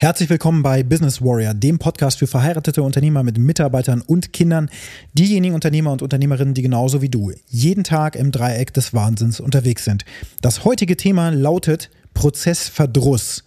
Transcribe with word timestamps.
Herzlich 0.00 0.30
willkommen 0.30 0.62
bei 0.62 0.84
Business 0.84 1.20
Warrior, 1.20 1.54
dem 1.54 1.80
Podcast 1.80 2.20
für 2.20 2.28
verheiratete 2.28 2.84
Unternehmer 2.84 3.24
mit 3.24 3.36
Mitarbeitern 3.36 4.00
und 4.00 4.32
Kindern, 4.32 4.70
diejenigen 5.12 5.56
Unternehmer 5.56 5.90
und 5.90 6.02
Unternehmerinnen, 6.02 6.54
die 6.54 6.62
genauso 6.62 7.02
wie 7.02 7.08
du 7.08 7.32
jeden 7.48 7.82
Tag 7.82 8.14
im 8.14 8.30
Dreieck 8.30 8.72
des 8.72 8.94
Wahnsinns 8.94 9.40
unterwegs 9.40 9.84
sind. 9.84 10.04
Das 10.40 10.64
heutige 10.64 10.96
Thema 10.96 11.30
lautet 11.30 11.90
Prozessverdruss. 12.14 13.42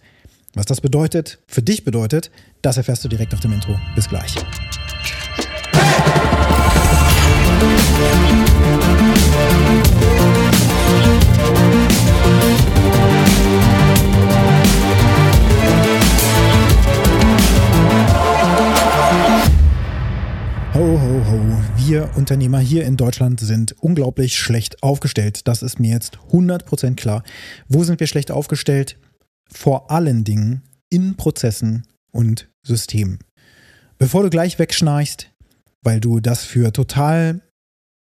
Was 0.52 0.66
das 0.66 0.82
bedeutet, 0.82 1.38
für 1.46 1.62
dich 1.62 1.84
bedeutet, 1.84 2.30
das 2.60 2.76
erfährst 2.76 3.02
du 3.02 3.08
direkt 3.08 3.32
nach 3.32 3.40
dem 3.40 3.54
Intro. 3.54 3.80
Bis 3.94 4.10
gleich. 4.10 4.34
Wir 21.76 22.10
Unternehmer 22.16 22.58
hier 22.58 22.84
in 22.84 22.96
Deutschland 22.96 23.40
sind 23.40 23.74
unglaublich 23.80 24.38
schlecht 24.38 24.82
aufgestellt. 24.82 25.48
Das 25.48 25.62
ist 25.62 25.80
mir 25.80 25.90
jetzt 25.90 26.18
100% 26.30 26.96
klar. 26.96 27.22
Wo 27.68 27.84
sind 27.84 28.00
wir 28.00 28.06
schlecht 28.06 28.30
aufgestellt? 28.30 28.98
Vor 29.50 29.90
allen 29.90 30.24
Dingen 30.24 30.62
in 30.90 31.16
Prozessen 31.16 31.86
und 32.10 32.48
Systemen. 32.62 33.18
Bevor 33.98 34.22
du 34.22 34.30
gleich 34.30 34.58
wegschnarchst, 34.58 35.30
weil 35.82 36.00
du 36.00 36.20
das 36.20 36.44
für 36.44 36.72
total 36.72 37.40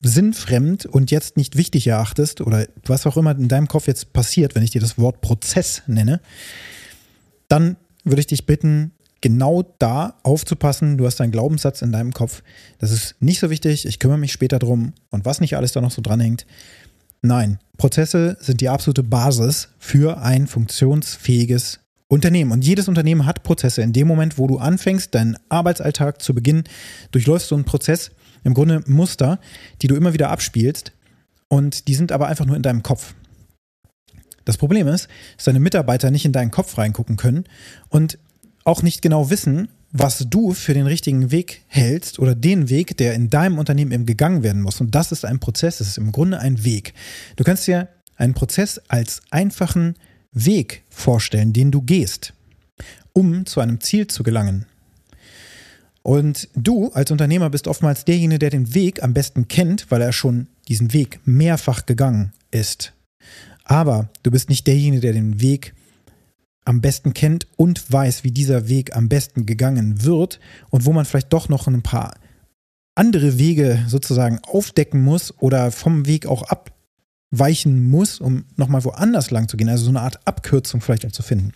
sinnfremd 0.03 0.85
und 0.85 1.11
jetzt 1.11 1.37
nicht 1.37 1.55
wichtig 1.55 1.87
erachtest 1.87 2.41
oder 2.41 2.67
was 2.85 3.05
auch 3.05 3.17
immer 3.17 3.31
in 3.31 3.47
deinem 3.47 3.67
Kopf 3.67 3.87
jetzt 3.87 4.13
passiert, 4.13 4.55
wenn 4.55 4.63
ich 4.63 4.71
dir 4.71 4.81
das 4.81 4.97
Wort 4.97 5.21
Prozess 5.21 5.83
nenne, 5.87 6.21
dann 7.47 7.77
würde 8.03 8.21
ich 8.21 8.27
dich 8.27 8.45
bitten, 8.45 8.93
genau 9.21 9.63
da 9.79 10.19
aufzupassen. 10.23 10.97
Du 10.97 11.05
hast 11.05 11.21
einen 11.21 11.31
Glaubenssatz 11.31 11.81
in 11.81 11.91
deinem 11.91 12.13
Kopf. 12.13 12.43
Das 12.79 12.91
ist 12.91 13.15
nicht 13.19 13.39
so 13.39 13.49
wichtig. 13.49 13.85
Ich 13.85 13.99
kümmere 13.99 14.17
mich 14.17 14.31
später 14.31 14.59
drum 14.59 14.93
und 15.09 15.25
was 15.25 15.39
nicht 15.39 15.55
alles 15.55 15.71
da 15.71 15.81
noch 15.81 15.91
so 15.91 16.01
dranhängt. 16.01 16.45
Nein, 17.21 17.59
Prozesse 17.77 18.37
sind 18.39 18.61
die 18.61 18.69
absolute 18.69 19.03
Basis 19.03 19.69
für 19.77 20.19
ein 20.19 20.47
funktionsfähiges 20.47 21.79
Unternehmen. 22.07 22.51
Und 22.51 22.65
jedes 22.65 22.87
Unternehmen 22.87 23.25
hat 23.25 23.43
Prozesse. 23.43 23.83
In 23.83 23.93
dem 23.93 24.07
Moment, 24.07 24.37
wo 24.37 24.47
du 24.47 24.57
anfängst, 24.57 25.13
deinen 25.13 25.37
Arbeitsalltag 25.49 26.21
zu 26.21 26.33
beginnen, 26.33 26.63
durchläufst 27.11 27.49
du 27.51 27.55
einen 27.55 27.63
Prozess, 27.63 28.11
im 28.43 28.55
Grunde 28.55 28.83
Muster, 28.87 29.39
die 29.81 29.87
du 29.87 29.95
immer 29.95 30.13
wieder 30.13 30.31
abspielst. 30.31 30.91
Und 31.47 31.87
die 31.87 31.93
sind 31.93 32.11
aber 32.11 32.27
einfach 32.27 32.45
nur 32.45 32.55
in 32.55 32.63
deinem 32.63 32.81
Kopf. 32.81 33.13
Das 34.45 34.57
Problem 34.57 34.87
ist, 34.87 35.07
dass 35.37 35.45
deine 35.45 35.59
Mitarbeiter 35.59 36.09
nicht 36.11 36.25
in 36.25 36.31
deinen 36.31 36.51
Kopf 36.51 36.77
reingucken 36.77 37.17
können 37.17 37.45
und 37.89 38.17
auch 38.63 38.83
nicht 38.83 39.01
genau 39.01 39.29
wissen, 39.29 39.69
was 39.91 40.25
du 40.29 40.53
für 40.53 40.73
den 40.73 40.87
richtigen 40.87 41.31
Weg 41.31 41.63
hältst 41.67 42.19
oder 42.19 42.33
den 42.33 42.69
Weg, 42.69 42.95
der 42.97 43.13
in 43.13 43.29
deinem 43.29 43.59
Unternehmen 43.59 43.91
eben 43.91 44.05
gegangen 44.05 44.43
werden 44.43 44.61
muss. 44.61 44.79
Und 44.79 44.95
das 44.95 45.11
ist 45.11 45.25
ein 45.25 45.39
Prozess, 45.39 45.79
das 45.79 45.87
ist 45.87 45.97
im 45.97 46.11
Grunde 46.11 46.39
ein 46.39 46.63
Weg. 46.63 46.93
Du 47.35 47.43
kannst 47.43 47.67
dir 47.67 47.89
einen 48.15 48.33
Prozess 48.33 48.79
als 48.87 49.21
einfachen 49.31 49.95
Weg 50.31 50.83
vorstellen, 50.89 51.51
den 51.51 51.71
du 51.71 51.81
gehst, 51.81 52.33
um 53.13 53.45
zu 53.45 53.59
einem 53.59 53.81
Ziel 53.81 54.07
zu 54.07 54.23
gelangen. 54.23 54.65
Und 56.03 56.47
du 56.55 56.89
als 56.93 57.11
Unternehmer 57.11 57.49
bist 57.49 57.67
oftmals 57.67 58.05
derjenige, 58.05 58.39
der 58.39 58.49
den 58.49 58.73
Weg 58.73 59.03
am 59.03 59.13
besten 59.13 59.47
kennt, 59.47 59.91
weil 59.91 60.01
er 60.01 60.13
schon 60.13 60.47
diesen 60.67 60.93
Weg 60.93 61.19
mehrfach 61.25 61.85
gegangen 61.85 62.31
ist. 62.49 62.93
Aber 63.65 64.09
du 64.23 64.31
bist 64.31 64.49
nicht 64.49 64.65
derjenige, 64.65 65.01
der 65.01 65.13
den 65.13 65.41
Weg 65.41 65.73
am 66.65 66.81
besten 66.81 67.13
kennt 67.13 67.47
und 67.55 67.91
weiß, 67.91 68.23
wie 68.23 68.31
dieser 68.31 68.67
Weg 68.67 68.95
am 68.95 69.09
besten 69.09 69.45
gegangen 69.45 70.03
wird 70.03 70.39
und 70.69 70.85
wo 70.85 70.93
man 70.93 71.05
vielleicht 71.05 71.33
doch 71.33 71.49
noch 71.49 71.67
ein 71.67 71.81
paar 71.81 72.13
andere 72.95 73.37
Wege 73.37 73.83
sozusagen 73.87 74.39
aufdecken 74.43 75.01
muss 75.01 75.33
oder 75.39 75.71
vom 75.71 76.05
Weg 76.05 76.27
auch 76.27 76.43
abweichen 76.43 77.89
muss, 77.89 78.19
um 78.19 78.45
nochmal 78.57 78.83
woanders 78.83 79.31
lang 79.31 79.47
zu 79.47 79.57
gehen. 79.57 79.69
Also 79.69 79.85
so 79.85 79.89
eine 79.89 80.01
Art 80.01 80.19
Abkürzung 80.27 80.81
vielleicht 80.81 81.05
auch 81.05 81.11
zu 81.11 81.23
finden. 81.23 81.53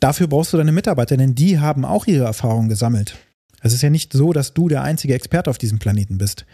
Dafür 0.00 0.26
brauchst 0.26 0.52
du 0.52 0.56
deine 0.56 0.72
Mitarbeiter, 0.72 1.16
denn 1.16 1.34
die 1.34 1.58
haben 1.58 1.84
auch 1.84 2.06
ihre 2.06 2.24
Erfahrungen 2.24 2.68
gesammelt. 2.68 3.16
Es 3.62 3.72
ist 3.72 3.82
ja 3.82 3.90
nicht 3.90 4.12
so, 4.12 4.32
dass 4.32 4.54
du 4.54 4.68
der 4.68 4.82
einzige 4.82 5.14
Experte 5.14 5.50
auf 5.50 5.58
diesem 5.58 5.78
Planeten 5.78 6.18
bist 6.18 6.46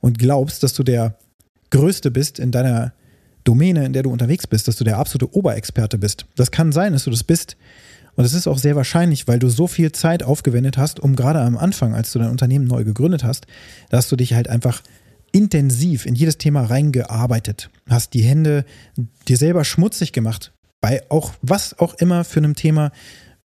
und 0.00 0.18
glaubst, 0.18 0.62
dass 0.62 0.74
du 0.74 0.82
der 0.82 1.18
Größte 1.70 2.10
bist 2.10 2.38
in 2.38 2.52
deiner 2.52 2.92
Domäne, 3.46 3.84
in 3.84 3.92
der 3.92 4.02
du 4.02 4.10
unterwegs 4.10 4.46
bist, 4.46 4.68
dass 4.68 4.76
du 4.76 4.84
der 4.84 4.98
absolute 4.98 5.34
Oberexperte 5.34 5.98
bist. 5.98 6.26
Das 6.36 6.50
kann 6.50 6.72
sein, 6.72 6.92
dass 6.92 7.04
du 7.04 7.10
das 7.10 7.24
bist. 7.24 7.56
Und 8.14 8.24
es 8.24 8.32
ist 8.32 8.46
auch 8.46 8.58
sehr 8.58 8.76
wahrscheinlich, 8.76 9.28
weil 9.28 9.38
du 9.38 9.48
so 9.48 9.66
viel 9.66 9.92
Zeit 9.92 10.22
aufgewendet 10.22 10.78
hast, 10.78 11.00
um 11.00 11.16
gerade 11.16 11.40
am 11.40 11.56
Anfang, 11.56 11.94
als 11.94 12.12
du 12.12 12.18
dein 12.18 12.30
Unternehmen 12.30 12.66
neu 12.66 12.82
gegründet 12.82 13.24
hast, 13.24 13.46
dass 13.90 14.08
du 14.08 14.16
dich 14.16 14.32
halt 14.32 14.48
einfach 14.48 14.82
intensiv 15.32 16.06
in 16.06 16.14
jedes 16.14 16.38
Thema 16.38 16.62
reingearbeitet, 16.62 17.68
hast 17.88 18.14
die 18.14 18.22
Hände 18.22 18.64
dir 19.28 19.36
selber 19.36 19.64
schmutzig 19.64 20.12
gemacht, 20.12 20.52
bei 20.80 21.02
auch 21.10 21.32
was 21.42 21.78
auch 21.78 21.94
immer 21.94 22.24
für 22.24 22.40
einem 22.40 22.54
Thema, 22.54 22.90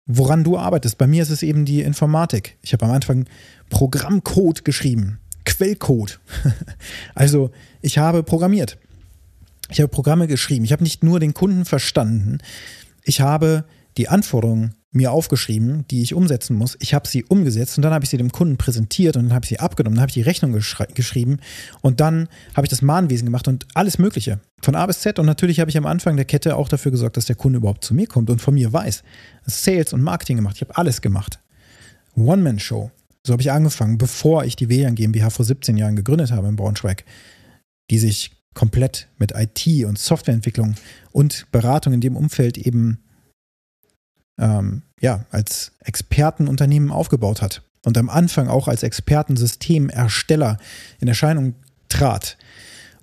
woran 0.05 0.43
du 0.43 0.57
arbeitest. 0.57 0.97
Bei 0.97 1.07
mir 1.07 1.23
ist 1.23 1.29
es 1.29 1.41
eben 1.41 1.65
die 1.65 1.81
Informatik. 1.81 2.57
Ich 2.61 2.73
habe 2.73 2.85
am 2.85 2.91
Anfang 2.91 3.25
Programmcode 3.69 4.63
geschrieben, 4.63 5.19
Quellcode. 5.45 6.19
also 7.15 7.51
ich 7.81 7.97
habe 7.97 8.21
programmiert. 8.21 8.77
Ich 9.71 9.79
habe 9.79 9.87
Programme 9.87 10.27
geschrieben. 10.27 10.65
Ich 10.65 10.71
habe 10.71 10.83
nicht 10.83 11.03
nur 11.03 11.19
den 11.19 11.33
Kunden 11.33 11.65
verstanden. 11.65 12.39
Ich 13.03 13.21
habe 13.21 13.65
die 13.97 14.09
Anforderungen 14.09 14.75
mir 14.93 15.13
aufgeschrieben, 15.13 15.85
die 15.89 16.01
ich 16.01 16.13
umsetzen 16.13 16.57
muss. 16.57 16.77
Ich 16.81 16.93
habe 16.93 17.07
sie 17.07 17.23
umgesetzt 17.23 17.77
und 17.77 17.83
dann 17.83 17.93
habe 17.93 18.03
ich 18.03 18.09
sie 18.09 18.17
dem 18.17 18.33
Kunden 18.33 18.57
präsentiert 18.57 19.15
und 19.15 19.23
dann 19.23 19.33
habe 19.33 19.45
ich 19.45 19.49
sie 19.49 19.59
abgenommen, 19.59 19.95
dann 19.95 20.01
habe 20.01 20.09
ich 20.09 20.15
die 20.15 20.21
Rechnung 20.21 20.51
geschrieben 20.51 21.39
und 21.79 22.01
dann 22.01 22.27
habe 22.55 22.65
ich 22.65 22.69
das 22.69 22.81
Mahnwesen 22.81 23.25
gemacht 23.25 23.47
und 23.47 23.65
alles 23.73 23.99
Mögliche. 23.99 24.41
Von 24.61 24.75
A 24.75 24.85
bis 24.85 24.99
Z 24.99 25.17
und 25.17 25.25
natürlich 25.25 25.61
habe 25.61 25.69
ich 25.69 25.77
am 25.77 25.85
Anfang 25.85 26.17
der 26.17 26.25
Kette 26.25 26.57
auch 26.57 26.67
dafür 26.67 26.91
gesorgt, 26.91 27.15
dass 27.15 27.25
der 27.25 27.37
Kunde 27.37 27.57
überhaupt 27.57 27.85
zu 27.85 27.93
mir 27.93 28.07
kommt 28.07 28.29
und 28.29 28.41
von 28.41 28.53
mir 28.53 28.73
weiß. 28.73 29.03
Sales 29.45 29.93
und 29.93 30.01
Marketing 30.01 30.35
gemacht. 30.35 30.57
Ich 30.57 30.61
habe 30.61 30.75
alles 30.75 31.01
gemacht. 31.01 31.39
One-Man-Show. 32.17 32.91
So 33.25 33.33
habe 33.33 33.41
ich 33.41 33.51
angefangen, 33.51 33.97
bevor 33.97 34.43
ich 34.43 34.57
die 34.57 34.67
WLAN 34.67 34.95
GmbH 34.95 35.29
vor 35.29 35.45
17 35.45 35.77
Jahren 35.77 35.95
gegründet 35.95 36.31
habe 36.31 36.49
in 36.49 36.57
Braunschweig, 36.57 37.05
die 37.89 37.99
sich 37.99 38.40
komplett 38.53 39.07
mit 39.17 39.33
IT 39.35 39.85
und 39.85 39.97
Softwareentwicklung 39.97 40.75
und 41.11 41.47
Beratung 41.51 41.93
in 41.93 42.01
dem 42.01 42.15
Umfeld 42.15 42.57
eben 42.57 42.99
ähm, 44.37 44.83
ja, 44.99 45.25
als 45.31 45.73
Expertenunternehmen 45.79 46.91
aufgebaut 46.91 47.41
hat 47.41 47.63
und 47.85 47.97
am 47.97 48.09
Anfang 48.09 48.47
auch 48.47 48.67
als 48.67 48.83
Expertensystemersteller 48.83 50.57
in 50.99 51.07
Erscheinung 51.07 51.55
trat 51.89 52.37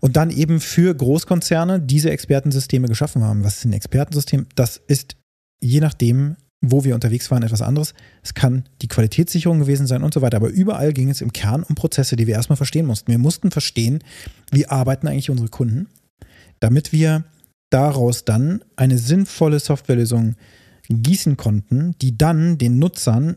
und 0.01 0.17
dann 0.17 0.31
eben 0.31 0.61
für 0.61 0.95
Großkonzerne 0.95 1.81
diese 1.81 2.11
Expertensysteme 2.11 2.89
geschaffen 2.89 3.25
haben. 3.25 3.45
Was 3.45 3.59
ist 3.59 3.65
ein 3.65 3.73
Expertensystem? 3.73 4.47
Das 4.55 4.77
ist 4.87 5.17
je 5.61 5.81
nachdem 5.81 6.37
wo 6.61 6.85
wir 6.85 6.95
unterwegs 6.95 7.31
waren, 7.31 7.43
etwas 7.43 7.63
anderes. 7.63 7.95
Es 8.23 8.35
kann 8.35 8.65
die 8.83 8.89
Qualitätssicherung 8.89 9.61
gewesen 9.61 9.87
sein 9.87 10.03
und 10.03 10.13
so 10.13 10.23
weiter. 10.23 10.37
Aber 10.37 10.49
überall 10.49 10.93
ging 10.93 11.09
es 11.09 11.21
im 11.21 11.33
Kern 11.33 11.63
um 11.63 11.75
Prozesse, 11.75 12.17
die 12.17 12.27
wir 12.27 12.35
erstmal 12.35 12.57
verstehen 12.57 12.87
mussten. 12.87 13.11
Wir 13.11 13.19
mussten 13.19 13.51
verstehen, 13.51 14.03
wie 14.51 14.67
arbeiten 14.67 15.07
eigentlich 15.07 15.31
unsere 15.31 15.49
Kunden, 15.49 15.87
damit 16.61 16.93
wir 16.93 17.25
daraus 17.71 18.25
dann 18.25 18.65
eine 18.77 18.99
sinnvolle 18.99 19.61
Softwarelösung 19.61 20.35
gießen 20.89 21.37
konnten, 21.37 21.95
die 22.01 22.17
dann 22.17 22.59
den 22.59 22.79
Nutzern 22.79 23.37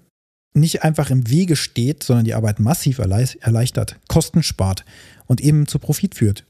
nicht 0.53 0.83
einfach 0.83 1.09
im 1.11 1.29
Wege 1.29 1.55
steht, 1.55 2.03
sondern 2.03 2.25
die 2.25 2.33
Arbeit 2.33 2.59
massiv 2.59 2.99
erleichtert, 2.99 3.99
Kosten 4.07 4.43
spart 4.43 4.83
und 5.25 5.41
eben 5.41 5.67
zu 5.67 5.79
Profit 5.79 6.15
führt. 6.15 6.45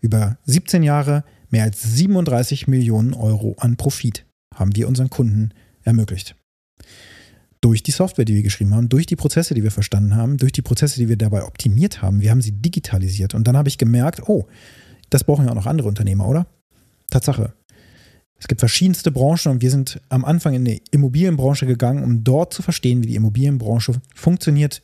Über 0.00 0.38
17 0.44 0.82
Jahre 0.82 1.24
mehr 1.50 1.64
als 1.64 1.82
37 1.82 2.68
Millionen 2.68 3.14
Euro 3.14 3.56
an 3.58 3.76
Profit 3.76 4.24
haben 4.54 4.76
wir 4.76 4.88
unseren 4.88 5.10
Kunden 5.10 5.50
ermöglicht. 5.84 6.36
Durch 7.60 7.82
die 7.82 7.92
Software, 7.92 8.24
die 8.24 8.34
wir 8.34 8.42
geschrieben 8.42 8.74
haben, 8.74 8.88
durch 8.88 9.06
die 9.06 9.16
Prozesse, 9.16 9.54
die 9.54 9.62
wir 9.62 9.70
verstanden 9.70 10.16
haben, 10.16 10.36
durch 10.36 10.52
die 10.52 10.62
Prozesse, 10.62 10.98
die 10.98 11.08
wir 11.08 11.16
dabei 11.16 11.44
optimiert 11.44 12.02
haben. 12.02 12.20
Wir 12.20 12.30
haben 12.30 12.42
sie 12.42 12.52
digitalisiert. 12.52 13.34
Und 13.34 13.48
dann 13.48 13.56
habe 13.56 13.68
ich 13.68 13.78
gemerkt, 13.78 14.28
oh, 14.28 14.46
das 15.08 15.24
brauchen 15.24 15.46
ja 15.46 15.50
auch 15.50 15.56
noch 15.56 15.66
andere 15.66 15.88
Unternehmer, 15.88 16.28
oder? 16.28 16.46
Tatsache. 17.10 17.54
Es 18.38 18.48
gibt 18.48 18.60
verschiedenste 18.60 19.10
Branchen 19.10 19.52
und 19.52 19.62
wir 19.62 19.70
sind 19.70 20.00
am 20.10 20.24
Anfang 20.24 20.54
in 20.54 20.64
die 20.64 20.82
Immobilienbranche 20.90 21.64
gegangen, 21.64 22.02
um 22.02 22.24
dort 22.24 22.52
zu 22.52 22.60
verstehen, 22.60 23.02
wie 23.02 23.06
die 23.06 23.14
Immobilienbranche 23.14 23.94
funktioniert 24.14 24.82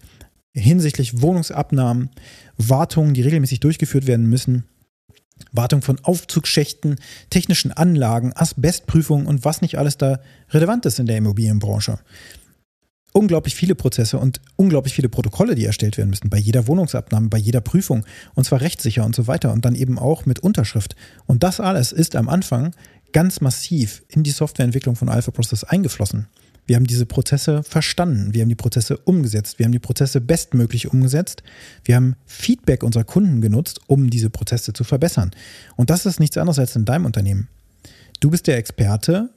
hinsichtlich 0.53 1.21
Wohnungsabnahmen, 1.21 2.11
Wartungen, 2.57 3.15
die 3.15 3.23
regelmäßig 3.23 3.61
durchgeführt 3.61 4.07
werden 4.07 4.27
müssen, 4.27 4.65
Wartung 5.53 5.83
von 5.83 5.99
Aufzugschächten, 6.03 6.97
technischen 7.31 7.73
Anlagen, 7.73 8.33
Asbestprüfungen 8.35 9.27
und 9.27 9.45
was 9.45 9.63
nicht 9.63 9.79
alles 9.79 9.99
da 9.99 10.21
relevant 10.51 10.87
ist 10.87 10.99
in 10.99 11.07
der 11.07 11.17
Immobilienbranche. 11.17 11.99
Unglaublich 13.13 13.57
viele 13.57 13.75
Prozesse 13.75 14.19
und 14.19 14.41
unglaublich 14.55 14.95
viele 14.95 15.09
Protokolle, 15.09 15.57
die 15.57 15.65
erstellt 15.65 15.99
werden 15.99 16.11
müssen, 16.11 16.31
bei 16.31 16.39
jeder 16.39 16.69
Wohnungsabnahme, 16.69 17.29
bei 17.29 17.39
jeder 17.39 17.61
Prüfung 17.61 18.05
und 18.35 18.45
zwar 18.45 18.61
rechtssicher 18.61 19.05
und 19.05 19.17
so 19.17 19.27
weiter 19.27 19.53
und 19.53 19.65
dann 19.65 19.75
eben 19.75 19.99
auch 19.99 20.27
mit 20.27 20.39
Unterschrift. 20.39 20.95
Und 21.27 21.43
das 21.43 21.59
alles 21.59 21.91
ist 21.91 22.15
am 22.15 22.29
Anfang 22.29 22.73
ganz 23.13 23.41
massiv 23.41 24.03
in 24.09 24.23
die 24.23 24.31
Softwareentwicklung 24.31 24.95
von 24.95 25.09
Alpha 25.09 25.33
Process 25.33 25.65
eingeflossen. 25.65 26.29
Wir 26.71 26.77
haben 26.77 26.87
diese 26.87 27.05
Prozesse 27.05 27.65
verstanden. 27.65 28.33
Wir 28.33 28.43
haben 28.43 28.49
die 28.49 28.55
Prozesse 28.55 28.97
umgesetzt. 28.97 29.59
Wir 29.59 29.65
haben 29.65 29.73
die 29.73 29.81
Prozesse 29.81 30.21
bestmöglich 30.21 30.93
umgesetzt. 30.93 31.43
Wir 31.83 31.97
haben 31.97 32.15
Feedback 32.27 32.85
unserer 32.85 33.03
Kunden 33.03 33.41
genutzt, 33.41 33.81
um 33.89 34.09
diese 34.09 34.31
Prozesse 34.31 34.73
zu 34.73 34.85
verbessern. 34.85 35.33
Und 35.75 35.91
das 35.91 36.07
ist 36.07 36.21
nichts 36.21 36.37
anderes 36.37 36.61
als 36.61 36.77
in 36.77 36.85
deinem 36.85 37.07
Unternehmen. 37.07 37.49
Du 38.21 38.31
bist 38.31 38.47
der 38.47 38.57
Experte 38.57 39.31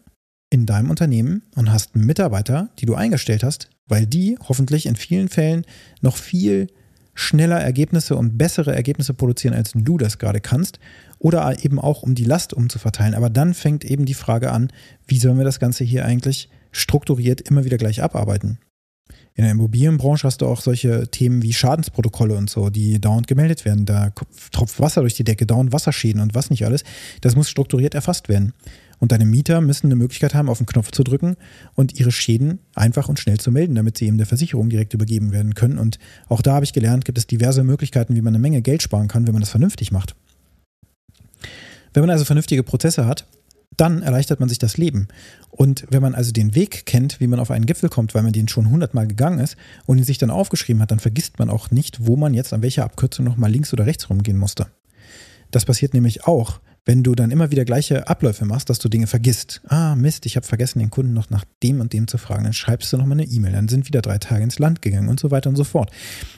in 0.51 0.67
deinem 0.67 0.91
Unternehmen 0.91 1.41
und 1.55 1.71
hast 1.71 1.95
Mitarbeiter, 1.95 2.69
die 2.77 2.85
du 2.85 2.93
eingestellt 2.93 3.43
hast, 3.43 3.67
weil 3.87 4.05
die 4.05 4.37
hoffentlich 4.47 4.85
in 4.85 4.95
vielen 4.95 5.27
Fällen 5.27 5.65
noch 6.01 6.17
viel 6.17 6.67
schneller 7.15 7.59
Ergebnisse 7.59 8.15
und 8.15 8.37
bessere 8.37 8.75
Ergebnisse 8.75 9.15
produzieren, 9.15 9.55
als 9.55 9.71
du 9.73 9.97
das 9.97 10.19
gerade 10.19 10.39
kannst. 10.39 10.77
Oder 11.17 11.65
eben 11.65 11.79
auch, 11.79 12.03
um 12.03 12.13
die 12.13 12.25
Last 12.25 12.53
umzuverteilen. 12.53 13.15
Aber 13.15 13.31
dann 13.31 13.55
fängt 13.55 13.85
eben 13.85 14.05
die 14.05 14.13
Frage 14.13 14.51
an, 14.51 14.71
wie 15.07 15.17
sollen 15.17 15.39
wir 15.39 15.45
das 15.45 15.59
Ganze 15.59 15.83
hier 15.83 16.05
eigentlich 16.05 16.47
strukturiert 16.73 17.39
immer 17.41 17.63
wieder 17.63 17.77
gleich 17.77 18.03
abarbeiten? 18.03 18.59
In 19.35 19.43
der 19.43 19.51
Immobilienbranche 19.51 20.27
hast 20.27 20.41
du 20.41 20.45
auch 20.45 20.61
solche 20.61 21.07
Themen 21.07 21.41
wie 21.41 21.53
Schadensprotokolle 21.53 22.35
und 22.35 22.51
so, 22.51 22.69
die 22.69 23.01
dauernd 23.01 23.27
gemeldet 23.27 23.65
werden. 23.65 23.85
Da 23.85 24.11
tropft 24.51 24.79
Wasser 24.79 25.01
durch 25.01 25.15
die 25.15 25.23
Decke, 25.23 25.47
dauernd 25.47 25.73
Wasserschäden 25.73 26.21
und 26.21 26.35
was 26.35 26.51
nicht 26.51 26.65
alles. 26.65 26.83
Das 27.21 27.35
muss 27.35 27.49
strukturiert 27.49 27.95
erfasst 27.95 28.29
werden. 28.29 28.53
Und 28.99 29.11
deine 29.11 29.25
Mieter 29.25 29.59
müssen 29.59 29.87
eine 29.87 29.95
Möglichkeit 29.95 30.35
haben, 30.35 30.49
auf 30.49 30.59
den 30.59 30.67
Knopf 30.67 30.91
zu 30.91 31.03
drücken 31.03 31.35
und 31.73 31.99
ihre 31.99 32.11
Schäden 32.11 32.59
einfach 32.75 33.09
und 33.09 33.19
schnell 33.19 33.39
zu 33.39 33.51
melden, 33.51 33.75
damit 33.75 33.97
sie 33.97 34.05
eben 34.05 34.17
der 34.17 34.27
Versicherung 34.27 34.69
direkt 34.69 34.93
übergeben 34.93 35.31
werden 35.31 35.55
können. 35.55 35.79
Und 35.79 35.97
auch 36.29 36.41
da 36.43 36.53
habe 36.53 36.65
ich 36.65 36.73
gelernt, 36.73 37.03
gibt 37.03 37.17
es 37.17 37.25
diverse 37.25 37.63
Möglichkeiten, 37.63 38.15
wie 38.15 38.21
man 38.21 38.35
eine 38.35 38.41
Menge 38.41 38.61
Geld 38.61 38.83
sparen 38.83 39.07
kann, 39.07 39.25
wenn 39.25 39.33
man 39.33 39.41
das 39.41 39.49
vernünftig 39.49 39.91
macht. 39.91 40.15
Wenn 41.93 42.01
man 42.01 42.11
also 42.11 42.23
vernünftige 42.23 42.63
Prozesse 42.63 43.05
hat, 43.05 43.25
dann 43.77 44.01
erleichtert 44.01 44.39
man 44.39 44.49
sich 44.49 44.59
das 44.59 44.77
Leben. 44.77 45.07
Und 45.49 45.85
wenn 45.89 46.01
man 46.01 46.15
also 46.15 46.31
den 46.31 46.55
Weg 46.55 46.85
kennt, 46.85 47.19
wie 47.19 47.27
man 47.27 47.39
auf 47.39 47.51
einen 47.51 47.65
Gipfel 47.65 47.89
kommt, 47.89 48.13
weil 48.13 48.23
man 48.23 48.33
den 48.33 48.47
schon 48.47 48.69
hundertmal 48.69 49.07
gegangen 49.07 49.39
ist 49.39 49.55
und 49.85 49.97
ihn 49.97 50.03
sich 50.03 50.17
dann 50.17 50.31
aufgeschrieben 50.31 50.81
hat, 50.81 50.91
dann 50.91 50.99
vergisst 50.99 51.39
man 51.39 51.49
auch 51.49 51.71
nicht, 51.71 52.05
wo 52.05 52.15
man 52.15 52.33
jetzt 52.33 52.53
an 52.53 52.61
welcher 52.61 52.83
Abkürzung 52.83 53.25
nochmal 53.25 53.51
links 53.51 53.73
oder 53.73 53.85
rechts 53.85 54.09
rumgehen 54.09 54.37
musste. 54.37 54.67
Das 55.51 55.65
passiert 55.65 55.93
nämlich 55.93 56.25
auch, 56.25 56.59
wenn 56.85 57.03
du 57.03 57.15
dann 57.15 57.31
immer 57.31 57.51
wieder 57.51 57.63
gleiche 57.63 58.07
Abläufe 58.07 58.43
machst, 58.45 58.69
dass 58.69 58.79
du 58.79 58.89
Dinge 58.89 59.07
vergisst. 59.07 59.61
Ah, 59.67 59.95
Mist, 59.95 60.25
ich 60.25 60.35
habe 60.35 60.45
vergessen, 60.45 60.79
den 60.79 60.89
Kunden 60.89 61.13
noch 61.13 61.29
nach 61.29 61.45
dem 61.61 61.79
und 61.79 61.93
dem 61.93 62.07
zu 62.07 62.17
fragen. 62.17 62.43
Dann 62.43 62.53
schreibst 62.53 62.91
du 62.91 62.97
nochmal 62.97 63.19
eine 63.19 63.29
E-Mail, 63.29 63.53
dann 63.53 63.69
sind 63.69 63.87
wieder 63.87 64.01
drei 64.01 64.17
Tage 64.17 64.43
ins 64.43 64.59
Land 64.59 64.81
gegangen 64.81 65.07
und 65.07 65.19
so 65.19 65.31
weiter 65.31 65.49
und 65.49 65.55
so 65.55 65.63
fort. 65.63 65.91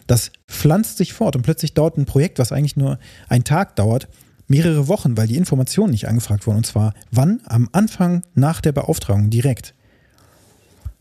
Das 0.06 0.32
pflanzt 0.48 0.98
sich 0.98 1.14
fort 1.14 1.36
und 1.36 1.42
plötzlich 1.42 1.74
dauert 1.74 1.98
ein 1.98 2.06
Projekt, 2.06 2.38
was 2.38 2.52
eigentlich 2.52 2.78
nur 2.78 3.00
einen 3.28 3.44
Tag 3.44 3.76
dauert, 3.76 4.08
mehrere 4.48 4.88
Wochen, 4.88 5.18
weil 5.18 5.28
die 5.28 5.38
Informationen 5.38 5.92
nicht 5.92 6.08
angefragt 6.08 6.48
wurden. 6.48 6.58
Und 6.58 6.66
zwar 6.66 6.94
wann? 7.12 7.42
Am 7.46 7.70
Anfang 7.72 8.24
nach 8.34 8.62
der 8.62 8.72
Beauftragung 8.72 9.30
direkt. 9.30 9.74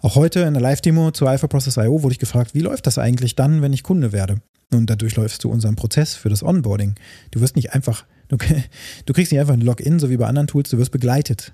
Auch 0.00 0.16
heute 0.16 0.40
in 0.40 0.54
der 0.54 0.62
Live-Demo 0.62 1.12
zu 1.12 1.26
Alpha 1.26 1.46
Process 1.46 1.76
IO 1.76 2.02
wurde 2.02 2.12
ich 2.12 2.18
gefragt, 2.18 2.54
wie 2.54 2.60
läuft 2.60 2.86
das 2.86 2.98
eigentlich 2.98 3.36
dann, 3.36 3.62
wenn 3.62 3.72
ich 3.72 3.82
Kunde 3.82 4.12
werde? 4.12 4.40
Nun, 4.70 4.86
dadurch 4.86 5.16
läufst 5.16 5.44
du 5.44 5.50
unseren 5.50 5.76
Prozess 5.76 6.14
für 6.14 6.28
das 6.28 6.42
Onboarding. 6.42 6.94
Du 7.30 7.40
wirst 7.40 7.56
nicht 7.56 7.72
einfach 7.72 8.04
Du, 8.28 8.36
du 9.06 9.12
kriegst 9.12 9.32
nicht 9.32 9.40
einfach 9.40 9.54
ein 9.54 9.60
Login, 9.60 9.98
so 9.98 10.10
wie 10.10 10.16
bei 10.16 10.26
anderen 10.26 10.46
Tools, 10.46 10.70
du 10.70 10.78
wirst 10.78 10.90
begleitet. 10.90 11.52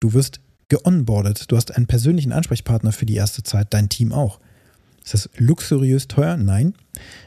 Du 0.00 0.12
wirst 0.12 0.40
geonboardet. 0.68 1.50
Du 1.50 1.56
hast 1.56 1.76
einen 1.76 1.86
persönlichen 1.86 2.32
Ansprechpartner 2.32 2.92
für 2.92 3.06
die 3.06 3.16
erste 3.16 3.42
Zeit, 3.42 3.68
dein 3.70 3.88
Team 3.88 4.12
auch. 4.12 4.40
Ist 5.12 5.26
das 5.26 5.30
luxuriös 5.38 6.06
teuer? 6.06 6.36
Nein. 6.36 6.74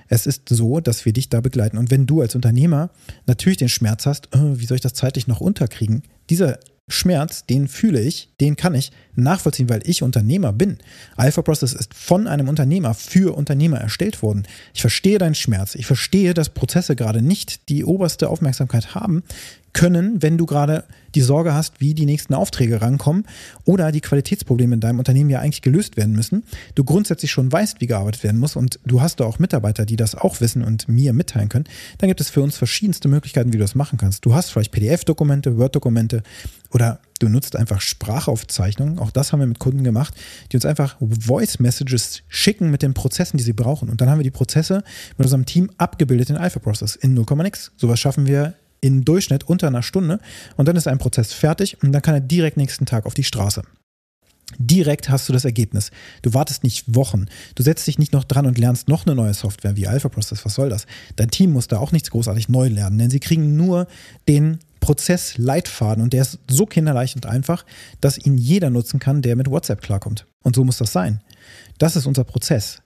Es 0.08 0.26
ist 0.26 0.48
so, 0.48 0.80
dass 0.80 1.06
wir 1.06 1.12
dich 1.12 1.30
da 1.30 1.42
begleiten. 1.42 1.78
Und 1.78 1.92
wenn 1.92 2.06
du 2.06 2.22
als 2.22 2.36
Unternehmer 2.36 2.92
natürlich 3.26 3.58
den 3.58 3.70
Schmerz 3.70 4.06
hast, 4.06 4.30
oh, 4.36 4.54
wie 4.56 4.66
soll 4.66 4.76
ich 4.76 4.82
das 4.82 4.94
zeitlich 4.94 5.28
noch 5.28 5.42
unterkriegen? 5.42 6.04
Dieser 6.30 6.60
Schmerz, 6.88 7.46
den 7.46 7.68
fühle 7.68 8.02
ich, 8.02 8.30
den 8.40 8.56
kann 8.56 8.76
ich 8.76 8.92
nachvollziehen, 9.16 9.70
weil 9.70 9.82
ich 9.86 10.04
Unternehmer 10.04 10.54
bin. 10.54 10.78
Alpha 11.16 11.42
Process 11.42 11.74
ist 11.74 11.94
von 11.94 12.28
einem 12.28 12.50
Unternehmer 12.50 12.94
für 12.94 13.36
Unternehmer 13.36 13.78
erstellt 13.78 14.22
worden. 14.22 14.44
Ich 14.74 14.82
verstehe 14.82 15.18
deinen 15.18 15.36
Schmerz. 15.36 15.76
Ich 15.76 15.86
verstehe, 15.86 16.34
dass 16.34 16.50
Prozesse 16.50 16.96
gerade 16.96 17.22
nicht 17.22 17.70
die 17.70 17.84
oberste 17.84 18.30
Aufmerksamkeit 18.30 18.96
haben 18.96 19.24
können, 19.74 20.22
wenn 20.22 20.38
du 20.38 20.46
gerade 20.46 20.86
die 21.16 21.22
Sorge 21.22 21.54
hast, 21.54 21.80
wie 21.80 21.94
die 21.94 22.06
nächsten 22.06 22.34
Aufträge 22.34 22.82
rankommen 22.82 23.26
oder 23.66 23.92
die 23.92 24.02
Qualitätsprobleme 24.02 24.76
in 24.76 24.80
deinem 24.80 25.00
Unternehmen 25.00 25.30
ja 25.30 25.40
eigentlich 25.40 25.62
gelöst 25.62 25.98
werden 25.98 26.16
müssen. 26.16 26.44
Du 26.76 26.84
grundsätzlich 26.84 27.32
schon 27.32 27.52
weißt, 27.52 27.82
wie 27.82 27.88
gearbeitet 27.88 28.24
werden 28.24 28.40
muss 28.40 28.56
und 28.56 28.80
du 28.86 29.02
hast 29.02 29.20
da 29.20 29.26
auch 29.26 29.40
Mitarbeiter, 29.40 29.86
die 29.86 29.96
das 29.96 30.16
auch 30.16 30.42
wissen 30.42 30.64
und 30.64 30.88
mir 30.88 31.14
mitteilen 31.14 31.50
können. 31.50 31.66
Dann 31.98 32.08
gibt 32.08 32.22
es 32.22 32.30
für 32.30 32.42
uns 32.42 32.58
verschiedenste 32.58 33.08
Möglichkeiten, 33.08 33.52
wie 33.54 33.58
du 33.58 33.64
das 33.64 33.76
machen 33.76 33.98
kannst. 33.98 34.26
Du 34.26 34.34
hast 34.34 34.50
vielleicht 34.50 34.72
PDF-Dokumente, 34.72 35.58
Word-Dokumente 35.58 36.24
oder 36.72 37.00
du 37.20 37.30
nutzt 37.30 37.56
einfach 37.56 37.82
Sprachaufzeichnungen. 37.82 39.00
Auch 39.00 39.12
das 39.12 39.32
haben 39.32 39.40
wir 39.40 39.48
mit 39.48 39.60
Kunden 39.60 39.84
gemacht, 39.84 40.14
die 40.52 40.58
uns 40.58 40.66
einfach 40.66 40.98
Voice-Messages 41.00 42.24
schicken 42.28 42.72
mit 42.72 42.82
den 42.82 42.94
Prozessen, 42.94 43.38
die 43.38 43.44
sie 43.44 43.54
brauchen. 43.54 43.90
Und 43.90 44.02
dann 44.02 44.10
haben 44.10 44.20
wir 44.20 44.24
die 44.24 44.32
Prozesse 44.32 44.84
mit 45.18 45.26
unserem 45.26 45.46
Team 45.46 45.72
abgebildet 45.78 46.30
in 46.30 46.38
Alpha 46.38 46.60
Process 46.60 46.96
in 46.96 47.18
0,x. 47.18 47.72
Sowas 47.78 48.00
schaffen 48.00 48.26
wir 48.26 48.56
im 48.84 49.06
Durchschnitt 49.06 49.46
unter 49.46 49.68
einer 49.68 49.82
Stunde 49.82 50.20
und 50.58 50.68
dann 50.68 50.76
ist 50.76 50.88
ein 50.88 50.98
Prozess 50.98 51.34
fertig 51.34 51.82
und 51.82 51.94
dann 51.94 52.02
kann 52.02 52.16
er 52.16 52.22
direkt 52.22 52.58
nächsten 52.58 52.86
Tag 52.86 53.06
auf 53.06 53.14
die 53.14 53.24
Straße. 53.24 53.64
Direkt 54.60 55.10
hast 55.10 55.28
du 55.28 55.34
das 55.34 55.46
Ergebnis. 55.46 55.90
Du 56.22 56.34
wartest 56.34 56.64
nicht 56.64 56.94
Wochen. 56.94 57.26
Du 57.56 57.64
setzt 57.64 57.88
dich 57.88 57.98
nicht 57.98 58.12
noch 58.14 58.26
dran 58.26 58.46
und 58.46 58.58
lernst 58.58 58.90
noch 58.90 59.06
eine 59.06 59.16
neue 59.16 59.34
Software 59.34 59.78
wie 59.78 59.88
Alpha 59.88 60.10
Process. 60.10 60.46
Was 60.46 60.56
soll 60.56 60.70
das? 60.70 60.86
Dein 61.16 61.32
Team 61.32 61.52
muss 61.54 61.68
da 61.68 61.80
auch 61.80 61.92
nichts 61.92 62.12
großartig 62.12 62.50
neu 62.50 62.68
lernen, 62.68 62.98
denn 63.00 63.10
sie 63.10 63.22
kriegen 63.22 63.56
nur 63.56 63.88
den 64.28 64.60
Prozessleitfaden 64.82 66.04
und 66.04 66.12
der 66.12 66.24
ist 66.24 66.40
so 66.50 66.66
kinderleicht 66.66 67.16
und 67.16 67.26
einfach, 67.26 67.66
dass 68.02 68.18
ihn 68.18 68.38
jeder 68.38 68.70
nutzen 68.70 69.00
kann, 69.00 69.22
der 69.22 69.38
mit 69.38 69.50
WhatsApp 69.50 69.82
klarkommt. 69.82 70.28
Und 70.44 70.58
so 70.58 70.66
muss 70.66 70.78
das 70.78 70.92
sein. 70.92 71.22
Das 71.78 71.96
ist 71.96 72.06
unser 72.06 72.26
Prozess. 72.26 72.82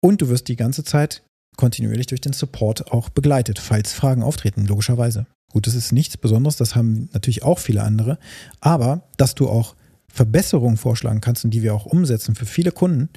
Und 0.00 0.22
du 0.22 0.30
wirst 0.30 0.48
die 0.48 0.56
ganze 0.56 0.84
Zeit 0.84 1.22
kontinuierlich 1.58 2.06
durch 2.06 2.22
den 2.22 2.32
Support 2.32 2.92
auch 2.92 3.10
begleitet, 3.10 3.58
falls 3.58 3.92
Fragen 3.92 4.22
auftreten, 4.22 4.64
logischerweise. 4.64 5.26
Gut, 5.50 5.66
das 5.66 5.74
ist 5.74 5.92
nichts 5.92 6.16
Besonderes, 6.16 6.56
das 6.56 6.74
haben 6.74 7.10
natürlich 7.12 7.42
auch 7.42 7.58
viele 7.58 7.82
andere, 7.82 8.18
aber 8.60 9.02
dass 9.16 9.34
du 9.34 9.48
auch 9.48 9.74
Verbesserungen 10.08 10.76
vorschlagen 10.76 11.20
kannst 11.20 11.44
und 11.44 11.50
die 11.50 11.62
wir 11.62 11.74
auch 11.74 11.84
umsetzen 11.84 12.34
für 12.34 12.46
viele 12.46 12.70
Kunden, 12.70 13.10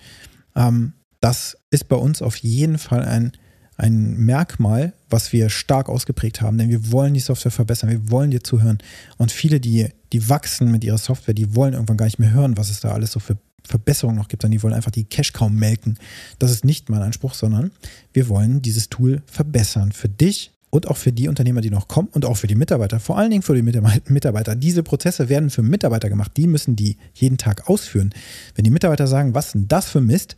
ähm, 0.56 0.94
das 1.20 1.56
ist 1.70 1.88
bei 1.88 1.96
uns 1.96 2.22
auf 2.22 2.36
jeden 2.38 2.80
Fall 2.80 3.06
ein, 3.06 3.34
ein 3.78 4.18
Merkmal, 4.18 4.94
was 5.10 5.32
wir 5.34 5.50
stark 5.50 5.88
ausgeprägt 5.88 6.42
haben, 6.42 6.58
denn 6.58 6.70
wir 6.70 6.92
wollen 6.92 7.14
die 7.14 7.20
Software 7.20 7.52
verbessern, 7.52 7.92
wir 7.92 8.10
wollen 8.10 8.32
dir 8.32 8.44
zuhören. 8.44 8.80
Und 9.18 9.32
viele, 9.32 9.60
die, 9.60 9.90
die 10.14 10.30
wachsen 10.30 10.72
mit 10.72 10.84
ihrer 10.84 10.98
Software, 10.98 11.36
die 11.36 11.56
wollen 11.56 11.74
irgendwann 11.74 11.98
gar 11.98 12.06
nicht 12.06 12.20
mehr 12.20 12.32
hören, 12.32 12.58
was 12.58 12.72
es 12.72 12.80
da 12.80 12.92
alles 12.92 13.12
so 13.12 13.20
für 13.20 13.38
Verbesserungen 13.68 14.18
noch 14.18 14.28
gibt, 14.28 14.42
sondern 14.42 14.58
die 14.58 14.64
wollen 14.64 14.74
einfach 14.74 14.92
die 14.92 15.04
Cash 15.04 15.34
kaum 15.34 15.56
melken. 15.56 15.98
Das 16.40 16.52
ist 16.52 16.66
nicht 16.66 16.90
mein 16.90 17.02
Anspruch, 17.02 17.34
sondern 17.34 17.72
wir 18.14 18.30
wollen 18.30 18.62
dieses 18.62 18.90
Tool 18.90 19.22
verbessern 19.26 19.92
für 19.92 20.10
dich 20.10 20.52
und 20.72 20.88
auch 20.88 20.98
für 20.98 21.12
die 21.12 21.28
Unternehmer, 21.28 21.62
die 21.62 21.70
noch 21.70 21.88
kommen 21.88 22.08
und 22.14 22.26
auch 22.26 22.38
für 22.38 22.48
die 22.48 22.56
Mitarbeiter. 22.56 23.00
Vor 23.00 23.18
allen 23.18 23.30
Dingen 23.30 23.44
für 23.44 23.56
die 23.56 23.62
Mitarbeiter. 23.62 24.56
Diese 24.56 24.84
Prozesse 24.84 25.30
werden 25.30 25.50
für 25.50 25.62
Mitarbeiter 25.62 26.10
gemacht. 26.10 26.32
Die 26.38 26.48
müssen 26.48 26.76
die 26.76 26.98
jeden 27.14 27.38
Tag 27.38 27.70
ausführen. 27.70 28.14
Wenn 28.56 28.64
die 28.64 28.72
Mitarbeiter 28.72 29.06
sagen, 29.06 29.36
was 29.36 29.52
denn 29.52 29.68
das 29.68 29.90
für 29.90 30.02
Mist? 30.02 30.38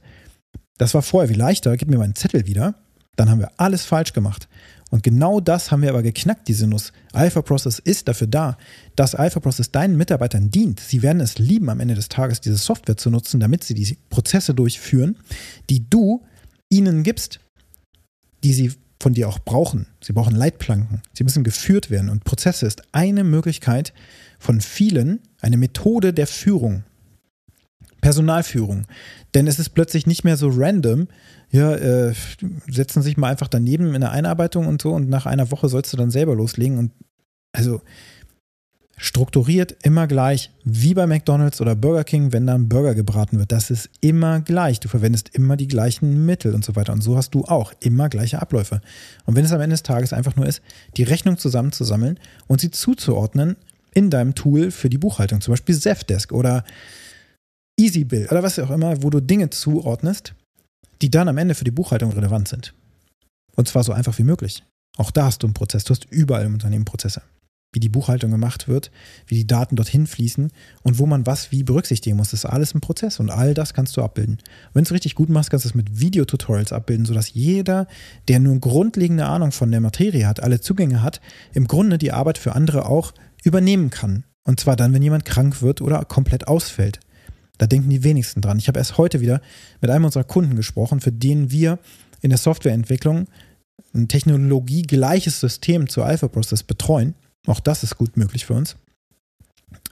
Das 0.77 0.93
war 0.95 1.03
vorher 1.03 1.29
wie 1.29 1.37
leichter, 1.37 1.77
gib 1.77 1.87
mir 1.87 1.99
meinen 1.99 2.15
Zettel 2.15 2.47
wieder. 2.47 2.75
Dann 3.15 3.29
haben 3.29 3.39
wir 3.39 3.51
alles 3.57 3.85
falsch 3.85 4.13
gemacht. 4.13 4.49
Und 4.93 5.01
genau 5.01 5.39
das 5.39 5.71
haben 5.71 5.81
wir 5.81 5.89
aber 5.89 6.03
geknackt, 6.03 6.47
diese 6.47 6.67
Nuss. 6.67 6.93
Alpha 7.13 7.41
Process 7.41 7.79
ist 7.79 8.07
dafür 8.07 8.27
da, 8.27 8.59
dass 8.95 9.15
Alpha 9.15 9.39
Process 9.39 9.71
deinen 9.71 9.97
Mitarbeitern 9.97 10.51
dient. 10.51 10.79
Sie 10.79 11.01
werden 11.01 11.19
es 11.19 11.39
lieben, 11.39 11.71
am 11.71 11.79
Ende 11.79 11.95
des 11.95 12.09
Tages 12.09 12.41
diese 12.41 12.57
Software 12.57 12.95
zu 12.95 13.09
nutzen, 13.09 13.39
damit 13.39 13.63
sie 13.63 13.73
die 13.73 13.97
Prozesse 14.11 14.53
durchführen, 14.53 15.17
die 15.71 15.89
du 15.89 16.23
ihnen 16.69 17.01
gibst, 17.01 17.39
die 18.43 18.53
sie 18.53 18.71
von 19.01 19.15
dir 19.15 19.29
auch 19.29 19.39
brauchen. 19.39 19.87
Sie 19.99 20.13
brauchen 20.13 20.35
Leitplanken. 20.35 21.01
Sie 21.11 21.23
müssen 21.23 21.43
geführt 21.43 21.89
werden. 21.89 22.11
Und 22.11 22.23
Prozesse 22.23 22.67
ist 22.67 22.83
eine 22.91 23.23
Möglichkeit 23.23 23.95
von 24.37 24.61
vielen, 24.61 25.21
eine 25.41 25.57
Methode 25.57 26.13
der 26.13 26.27
Führung. 26.27 26.83
Personalführung. 27.99 28.85
Denn 29.33 29.47
es 29.47 29.59
ist 29.59 29.69
plötzlich 29.69 30.05
nicht 30.05 30.23
mehr 30.23 30.37
so 30.37 30.49
random, 30.49 31.07
ja, 31.51 31.73
äh, 31.73 32.13
setzen 32.67 33.01
sich 33.01 33.17
mal 33.17 33.29
einfach 33.29 33.47
daneben 33.47 33.95
in 33.95 34.01
der 34.01 34.11
Einarbeitung 34.11 34.67
und 34.67 34.81
so 34.81 34.91
und 34.91 35.09
nach 35.09 35.25
einer 35.25 35.51
Woche 35.51 35.69
sollst 35.69 35.91
du 35.93 35.97
dann 35.97 36.11
selber 36.11 36.35
loslegen 36.35 36.77
und 36.77 36.91
also 37.51 37.81
strukturiert 38.97 39.75
immer 39.83 40.07
gleich, 40.07 40.51
wie 40.63 40.93
bei 40.93 41.07
McDonald's 41.07 41.59
oder 41.61 41.75
Burger 41.75 42.03
King, 42.03 42.31
wenn 42.31 42.47
da 42.47 42.55
ein 42.55 42.69
Burger 42.69 42.95
gebraten 42.95 43.39
wird. 43.39 43.51
Das 43.51 43.71
ist 43.71 43.89
immer 44.01 44.39
gleich. 44.41 44.79
Du 44.79 44.87
verwendest 44.87 45.29
immer 45.33 45.57
die 45.57 45.67
gleichen 45.67 46.25
Mittel 46.25 46.53
und 46.53 46.63
so 46.63 46.75
weiter. 46.75 46.93
Und 46.93 47.01
so 47.01 47.17
hast 47.17 47.31
du 47.31 47.43
auch 47.43 47.73
immer 47.79 48.07
gleiche 48.09 48.41
Abläufe. 48.41 48.81
Und 49.25 49.35
wenn 49.35 49.45
es 49.45 49.51
am 49.51 49.61
Ende 49.61 49.73
des 49.73 49.83
Tages 49.83 50.13
einfach 50.13 50.35
nur 50.35 50.45
ist, 50.45 50.61
die 50.95 51.03
Rechnung 51.03 51.37
zusammenzusammeln 51.37 52.19
und 52.47 52.61
sie 52.61 52.71
zuzuordnen 52.71 53.57
in 53.93 54.09
deinem 54.09 54.35
Tool 54.35 54.71
für 54.71 54.89
die 54.89 54.97
Buchhaltung, 54.97 55.41
zum 55.41 55.53
Beispiel 55.53 55.77
Zefdesk 55.77 56.31
oder 56.31 56.63
EasyBill 57.79 58.27
oder 58.29 58.43
was 58.43 58.59
auch 58.59 58.69
immer, 58.69 59.01
wo 59.03 59.09
du 59.09 59.19
Dinge 59.19 59.49
zuordnest, 59.49 60.35
die 61.01 61.09
dann 61.09 61.27
am 61.27 61.37
Ende 61.37 61.55
für 61.55 61.63
die 61.63 61.71
Buchhaltung 61.71 62.11
relevant 62.11 62.47
sind. 62.47 62.73
Und 63.55 63.67
zwar 63.67 63.83
so 63.83 63.91
einfach 63.93 64.17
wie 64.17 64.23
möglich. 64.23 64.63
Auch 64.97 65.11
da 65.11 65.25
hast 65.25 65.43
du 65.43 65.47
einen 65.47 65.53
Prozess. 65.53 65.83
Du 65.83 65.91
hast 65.91 66.05
überall 66.05 66.45
im 66.45 66.53
Unternehmen 66.53 66.85
Prozesse. 66.85 67.21
wie 67.73 67.79
die 67.79 67.89
Buchhaltung 67.89 68.31
gemacht 68.31 68.67
wird, 68.67 68.91
wie 69.27 69.35
die 69.35 69.47
Daten 69.47 69.75
dorthin 69.75 70.07
fließen 70.07 70.51
und 70.83 70.99
wo 70.99 71.05
man 71.05 71.25
was 71.25 71.51
wie 71.51 71.63
berücksichtigen 71.63 72.15
muss. 72.15 72.29
Das 72.29 72.41
ist 72.41 72.49
alles 72.49 72.73
ein 72.73 72.81
Prozess 72.81 73.19
und 73.19 73.31
all 73.31 73.53
das 73.53 73.73
kannst 73.73 73.97
du 73.97 74.01
abbilden. 74.01 74.37
Wenn 74.73 74.83
du 74.83 74.87
es 74.87 74.93
richtig 74.93 75.15
gut 75.15 75.29
machst, 75.29 75.49
kannst 75.49 75.65
du 75.65 75.69
es 75.69 75.75
mit 75.75 75.99
Videotutorials 75.99 76.71
abbilden, 76.71 77.05
sodass 77.05 77.33
jeder, 77.33 77.87
der 78.27 78.39
nur 78.39 78.59
grundlegende 78.59 79.25
Ahnung 79.25 79.51
von 79.51 79.71
der 79.71 79.81
Materie 79.81 80.27
hat, 80.27 80.41
alle 80.41 80.61
Zugänge 80.61 81.01
hat, 81.01 81.19
im 81.53 81.67
Grunde 81.67 81.97
die 81.97 82.11
Arbeit 82.11 82.37
für 82.37 82.53
andere 82.53 82.85
auch 82.85 83.13
übernehmen 83.43 83.89
kann. 83.89 84.23
Und 84.45 84.59
zwar 84.59 84.75
dann, 84.75 84.93
wenn 84.93 85.01
jemand 85.01 85.25
krank 85.25 85.61
wird 85.61 85.81
oder 85.81 86.05
komplett 86.05 86.47
ausfällt. 86.47 86.99
Da 87.57 87.67
denken 87.67 87.89
die 87.89 88.03
wenigsten 88.03 88.41
dran. 88.41 88.57
Ich 88.57 88.67
habe 88.67 88.79
erst 88.79 88.97
heute 88.97 89.21
wieder 89.21 89.41
mit 89.81 89.91
einem 89.91 90.05
unserer 90.05 90.23
Kunden 90.23 90.55
gesprochen, 90.55 91.01
für 91.01 91.11
den 91.11 91.51
wir 91.51 91.79
in 92.21 92.29
der 92.29 92.39
Softwareentwicklung 92.39 93.27
ein 93.93 94.07
technologiegleiches 94.07 95.39
System 95.39 95.87
zu 95.87 96.03
Alpha 96.03 96.27
Process 96.27 96.63
betreuen. 96.63 97.15
Auch 97.45 97.59
das 97.59 97.83
ist 97.83 97.97
gut 97.97 98.17
möglich 98.17 98.45
für 98.45 98.53
uns. 98.53 98.75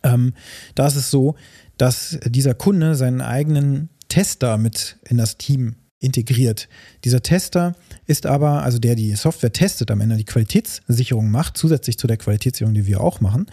Ähm, 0.04 0.34
da 0.76 0.88
ist 0.88 0.96
es 0.96 1.12
so, 1.12 1.36
dass 1.78 2.18
dieser 2.26 2.54
Kunde 2.54 2.96
seinen 2.96 3.22
eigenen 3.22 3.90
Tester 4.08 4.58
mit 4.58 4.98
in 5.08 5.18
das 5.18 5.38
Team 5.38 5.76
integriert. 6.00 6.68
Dieser 7.04 7.22
Tester 7.22 7.76
ist 8.08 8.26
aber, 8.26 8.64
also 8.64 8.80
der 8.80 8.96
die 8.96 9.14
Software 9.16 9.54
testet, 9.54 9.92
am 9.92 10.02
Ende 10.02 10.18
die 10.18 10.26
Qualitätssicherung 10.26 11.30
macht, 11.30 11.58
zusätzlich 11.58 11.98
zu 11.98 12.08
der 12.08 12.18
Qualitätssicherung, 12.18 12.74
die 12.74 12.88
wir 12.88 13.02
auch 13.02 13.22
machen, 13.22 13.46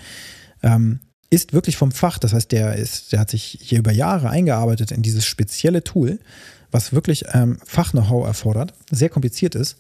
ähm, 0.63 1.01
ist 1.31 1.53
wirklich 1.53 1.77
vom 1.77 1.93
Fach. 1.93 2.19
Das 2.19 2.33
heißt, 2.33 2.53
der 2.53 2.77
ist, 2.77 3.13
der 3.13 3.21
hat 3.21 3.31
sich 3.31 3.59
hier 3.61 3.79
über 3.79 3.93
Jahre 3.93 4.31
eingearbeitet 4.31 4.93
in 4.93 5.03
dieses 5.03 5.25
spezielle 5.25 5.85
Tool, 5.85 6.19
was 6.71 6.93
wirklich 6.93 7.25
ähm, 7.33 7.59
Fach-Know-how 7.65 8.27
erfordert, 8.27 8.75
sehr 8.91 9.09
kompliziert 9.09 9.55
ist 9.55 9.77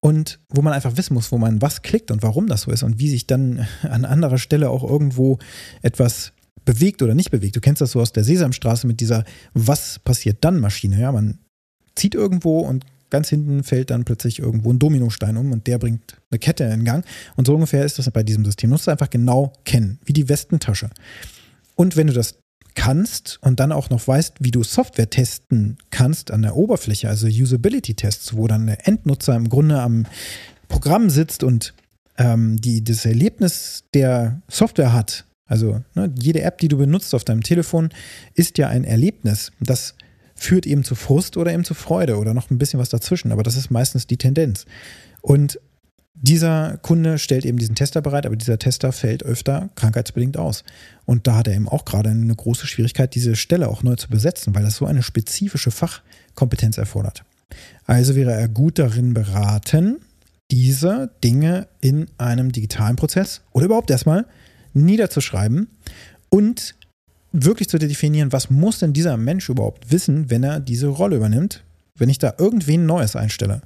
und 0.00 0.40
wo 0.48 0.62
man 0.62 0.72
einfach 0.72 0.96
wissen 0.96 1.14
muss, 1.14 1.30
wo 1.32 1.38
man 1.38 1.60
was 1.62 1.82
klickt 1.82 2.10
und 2.10 2.22
warum 2.22 2.46
das 2.46 2.62
so 2.62 2.70
ist 2.70 2.82
und 2.82 2.98
wie 2.98 3.08
sich 3.08 3.26
dann 3.26 3.66
an 3.82 4.04
anderer 4.04 4.38
Stelle 4.38 4.70
auch 4.70 4.82
irgendwo 4.82 5.38
etwas 5.82 6.32
bewegt 6.64 7.02
oder 7.02 7.14
nicht 7.14 7.30
bewegt. 7.30 7.56
Du 7.56 7.60
kennst 7.60 7.80
das 7.80 7.92
so 7.92 8.00
aus 8.00 8.12
der 8.12 8.24
Sesamstraße 8.24 8.86
mit 8.86 9.00
dieser 9.00 9.24
Was 9.54 9.98
passiert 9.98 10.38
dann 10.42 10.60
Maschine. 10.60 11.00
Ja, 11.00 11.12
man 11.12 11.38
zieht 11.94 12.14
irgendwo 12.14 12.60
und 12.60 12.84
ganz 13.10 13.28
hinten 13.28 13.62
fällt 13.62 13.90
dann 13.90 14.04
plötzlich 14.04 14.38
irgendwo 14.38 14.72
ein 14.72 14.78
Dominostein 14.78 15.36
um 15.36 15.52
und 15.52 15.66
der 15.66 15.78
bringt 15.78 16.16
eine 16.30 16.38
Kette 16.38 16.64
in 16.64 16.84
Gang. 16.84 17.04
Und 17.36 17.46
so 17.46 17.54
ungefähr 17.54 17.84
ist 17.84 17.98
das 17.98 18.10
bei 18.10 18.22
diesem 18.22 18.44
System. 18.44 18.70
Du 18.70 18.74
musst 18.74 18.84
es 18.84 18.88
einfach 18.88 19.10
genau 19.10 19.52
kennen, 19.64 19.98
wie 20.04 20.12
die 20.12 20.28
Westentasche. 20.28 20.90
Und 21.74 21.96
wenn 21.96 22.06
du 22.06 22.12
das 22.12 22.36
kannst 22.74 23.38
und 23.42 23.60
dann 23.60 23.72
auch 23.72 23.90
noch 23.90 24.06
weißt, 24.06 24.36
wie 24.40 24.50
du 24.50 24.62
Software 24.62 25.10
testen 25.10 25.78
kannst 25.90 26.30
an 26.30 26.42
der 26.42 26.56
Oberfläche, 26.56 27.08
also 27.08 27.26
Usability-Tests, 27.26 28.36
wo 28.36 28.46
dann 28.46 28.66
der 28.66 28.86
Endnutzer 28.86 29.34
im 29.34 29.48
Grunde 29.48 29.80
am 29.80 30.06
Programm 30.68 31.10
sitzt 31.10 31.42
und 31.42 31.74
ähm, 32.16 32.60
die, 32.60 32.84
das 32.84 33.04
Erlebnis 33.04 33.84
der 33.92 34.40
Software 34.48 34.92
hat. 34.92 35.24
Also 35.46 35.82
ne, 35.94 36.12
jede 36.18 36.42
App, 36.42 36.58
die 36.58 36.68
du 36.68 36.78
benutzt 36.78 37.14
auf 37.14 37.24
deinem 37.24 37.42
Telefon, 37.42 37.90
ist 38.34 38.56
ja 38.58 38.68
ein 38.68 38.84
Erlebnis. 38.84 39.50
Das 39.58 39.94
führt 40.40 40.66
eben 40.66 40.84
zu 40.84 40.94
Frust 40.94 41.36
oder 41.36 41.52
eben 41.52 41.64
zu 41.64 41.74
Freude 41.74 42.16
oder 42.16 42.32
noch 42.32 42.50
ein 42.50 42.58
bisschen 42.58 42.80
was 42.80 42.88
dazwischen, 42.88 43.30
aber 43.30 43.42
das 43.42 43.56
ist 43.56 43.70
meistens 43.70 44.06
die 44.06 44.16
Tendenz. 44.16 44.64
Und 45.20 45.60
dieser 46.14 46.78
Kunde 46.78 47.18
stellt 47.18 47.44
eben 47.44 47.58
diesen 47.58 47.74
Tester 47.74 48.00
bereit, 48.00 48.24
aber 48.24 48.36
dieser 48.36 48.58
Tester 48.58 48.92
fällt 48.92 49.22
öfter 49.22 49.68
krankheitsbedingt 49.74 50.38
aus. 50.38 50.64
Und 51.04 51.26
da 51.26 51.36
hat 51.36 51.48
er 51.48 51.54
eben 51.54 51.68
auch 51.68 51.84
gerade 51.84 52.10
eine 52.10 52.34
große 52.34 52.66
Schwierigkeit, 52.66 53.14
diese 53.14 53.36
Stelle 53.36 53.68
auch 53.68 53.82
neu 53.82 53.96
zu 53.96 54.08
besetzen, 54.08 54.54
weil 54.54 54.62
das 54.62 54.76
so 54.76 54.86
eine 54.86 55.02
spezifische 55.02 55.70
Fachkompetenz 55.70 56.78
erfordert. 56.78 57.24
Also 57.86 58.14
wäre 58.16 58.32
er 58.32 58.48
gut 58.48 58.78
darin 58.78 59.12
beraten, 59.12 59.98
diese 60.50 61.10
Dinge 61.22 61.68
in 61.80 62.06
einem 62.16 62.50
digitalen 62.50 62.96
Prozess 62.96 63.42
oder 63.52 63.66
überhaupt 63.66 63.90
erstmal 63.90 64.26
niederzuschreiben 64.72 65.68
und 66.30 66.74
wirklich 67.32 67.68
zu 67.68 67.78
definieren, 67.78 68.32
was 68.32 68.50
muss 68.50 68.78
denn 68.78 68.92
dieser 68.92 69.16
Mensch 69.16 69.48
überhaupt 69.48 69.90
wissen, 69.90 70.30
wenn 70.30 70.42
er 70.42 70.60
diese 70.60 70.88
Rolle 70.88 71.16
übernimmt, 71.16 71.62
wenn 71.96 72.08
ich 72.08 72.18
da 72.18 72.34
irgendwen 72.38 72.86
Neues 72.86 73.16
einstelle. 73.16 73.62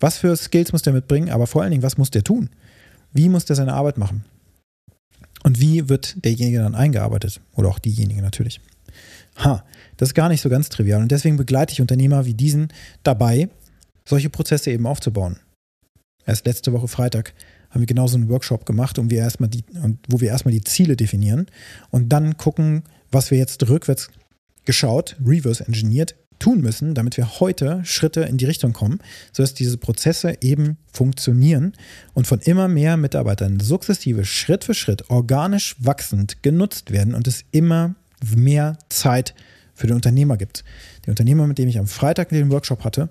Was 0.00 0.18
für 0.18 0.36
Skills 0.36 0.72
muss 0.72 0.82
der 0.82 0.92
mitbringen, 0.92 1.30
aber 1.30 1.46
vor 1.46 1.62
allen 1.62 1.70
Dingen, 1.70 1.82
was 1.82 1.98
muss 1.98 2.10
der 2.10 2.24
tun? 2.24 2.50
Wie 3.12 3.28
muss 3.28 3.44
der 3.44 3.56
seine 3.56 3.74
Arbeit 3.74 3.98
machen? 3.98 4.24
Und 5.42 5.60
wie 5.60 5.88
wird 5.88 6.24
derjenige 6.24 6.58
dann 6.58 6.74
eingearbeitet? 6.74 7.40
Oder 7.54 7.68
auch 7.68 7.78
diejenige 7.78 8.22
natürlich. 8.22 8.60
Ha, 9.36 9.64
das 9.96 10.10
ist 10.10 10.14
gar 10.14 10.28
nicht 10.28 10.40
so 10.40 10.48
ganz 10.48 10.68
trivial. 10.68 11.00
Und 11.00 11.10
deswegen 11.10 11.36
begleite 11.36 11.72
ich 11.72 11.80
Unternehmer 11.80 12.24
wie 12.24 12.34
diesen 12.34 12.68
dabei, 13.02 13.48
solche 14.04 14.30
Prozesse 14.30 14.70
eben 14.70 14.86
aufzubauen. 14.86 15.38
Erst 16.26 16.46
letzte 16.46 16.72
Woche 16.72 16.88
Freitag 16.88 17.34
haben 17.70 17.80
wir 17.80 17.86
genauso 17.86 18.16
einen 18.16 18.28
Workshop 18.28 18.66
gemacht, 18.66 18.98
um 18.98 19.10
wir 19.10 19.18
erstmal 19.18 19.48
die, 19.48 19.64
wo 20.08 20.20
wir 20.20 20.28
erstmal 20.28 20.52
die 20.52 20.62
Ziele 20.62 20.96
definieren 20.96 21.46
und 21.90 22.10
dann 22.10 22.36
gucken, 22.36 22.82
was 23.10 23.30
wir 23.30 23.38
jetzt 23.38 23.68
rückwärts 23.68 24.10
geschaut, 24.64 25.16
reverse 25.24 25.66
engineert, 25.66 26.14
tun 26.38 26.60
müssen, 26.60 26.94
damit 26.94 27.16
wir 27.16 27.40
heute 27.40 27.80
Schritte 27.84 28.22
in 28.22 28.36
die 28.36 28.46
Richtung 28.46 28.72
kommen, 28.72 28.98
sodass 29.32 29.54
diese 29.54 29.78
Prozesse 29.78 30.36
eben 30.40 30.76
funktionieren 30.92 31.72
und 32.14 32.26
von 32.26 32.40
immer 32.40 32.66
mehr 32.66 32.96
Mitarbeitern 32.96 33.60
sukzessive 33.60 34.24
Schritt 34.24 34.64
für 34.64 34.74
Schritt 34.74 35.08
organisch 35.08 35.76
wachsend 35.78 36.42
genutzt 36.42 36.90
werden 36.90 37.14
und 37.14 37.28
es 37.28 37.44
immer 37.52 37.94
mehr 38.36 38.76
Zeit 38.88 39.34
für 39.74 39.86
den 39.86 39.96
Unternehmer 39.96 40.36
gibt. 40.36 40.64
Der 41.06 41.12
Unternehmer, 41.12 41.46
mit 41.46 41.58
dem 41.58 41.68
ich 41.68 41.78
am 41.78 41.86
Freitag 41.86 42.30
den 42.30 42.50
Workshop 42.50 42.84
hatte, 42.84 43.10